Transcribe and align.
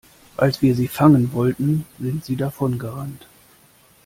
Als 0.35 0.63
wir 0.63 0.73
sie 0.73 0.87
fangen 0.87 1.31
wollten, 1.31 1.85
sind 1.99 2.25
sie 2.25 2.35
davongerannt. 2.35 3.27